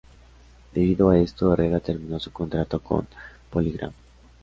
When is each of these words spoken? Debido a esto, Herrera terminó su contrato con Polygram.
Debido 0.73 1.11
a 1.11 1.19
esto, 1.19 1.53
Herrera 1.53 1.79
terminó 1.79 2.19
su 2.19 2.31
contrato 2.31 2.79
con 2.81 3.07
Polygram. 3.51 3.91